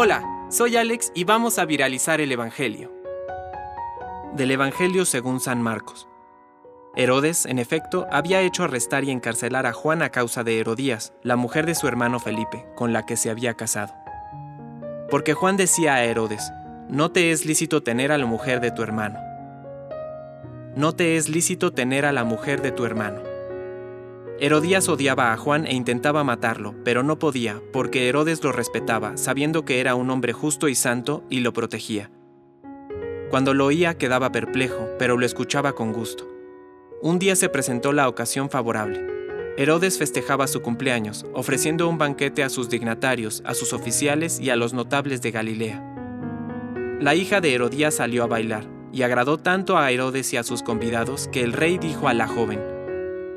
[0.00, 2.92] Hola, soy Alex y vamos a viralizar el Evangelio.
[4.32, 6.06] Del Evangelio según San Marcos.
[6.94, 11.36] Herodes, en efecto, había hecho arrestar y encarcelar a Juan a causa de Herodías, la
[11.36, 13.92] mujer de su hermano Felipe, con la que se había casado.
[15.10, 16.52] Porque Juan decía a Herodes,
[16.88, 19.18] no te es lícito tener a la mujer de tu hermano.
[20.76, 23.27] No te es lícito tener a la mujer de tu hermano.
[24.40, 29.64] Herodías odiaba a Juan e intentaba matarlo, pero no podía, porque Herodes lo respetaba, sabiendo
[29.64, 32.12] que era un hombre justo y santo, y lo protegía.
[33.30, 36.28] Cuando lo oía quedaba perplejo, pero lo escuchaba con gusto.
[37.02, 39.04] Un día se presentó la ocasión favorable.
[39.56, 44.56] Herodes festejaba su cumpleaños, ofreciendo un banquete a sus dignatarios, a sus oficiales y a
[44.56, 45.84] los notables de Galilea.
[47.00, 50.62] La hija de Herodías salió a bailar, y agradó tanto a Herodes y a sus
[50.62, 52.77] convidados que el rey dijo a la joven,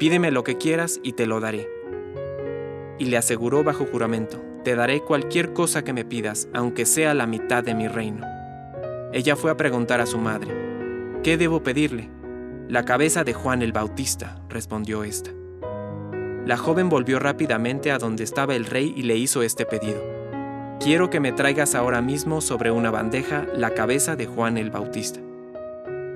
[0.01, 1.69] Pídeme lo que quieras y te lo daré.
[2.97, 7.27] Y le aseguró bajo juramento, Te daré cualquier cosa que me pidas, aunque sea la
[7.27, 8.25] mitad de mi reino.
[9.13, 12.09] Ella fue a preguntar a su madre, ¿qué debo pedirle?
[12.67, 15.29] La cabeza de Juan el Bautista, respondió ésta.
[16.47, 20.03] La joven volvió rápidamente a donde estaba el rey y le hizo este pedido.
[20.79, 25.19] Quiero que me traigas ahora mismo sobre una bandeja la cabeza de Juan el Bautista.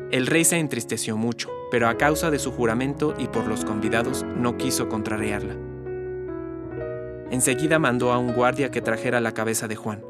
[0.10, 4.24] El rey se entristeció mucho, pero a causa de su juramento y por los convidados
[4.38, 5.58] no quiso contrariarla.
[7.32, 10.02] Enseguida mandó a un guardia que trajera la cabeza de Juan.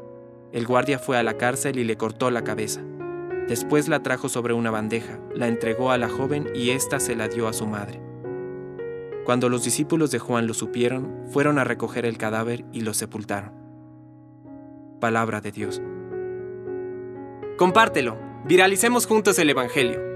[0.52, 2.82] El guardia fue a la cárcel y le cortó la cabeza.
[3.48, 7.26] Después la trajo sobre una bandeja, la entregó a la joven y ésta se la
[7.26, 8.00] dio a su madre.
[9.24, 13.50] Cuando los discípulos de Juan lo supieron, fueron a recoger el cadáver y lo sepultaron.
[15.00, 15.82] Palabra de Dios.
[17.58, 20.15] Compártelo, viralicemos juntos el Evangelio.